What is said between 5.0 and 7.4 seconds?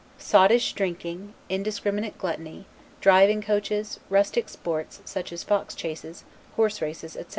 such as fox chases, horse races, etc.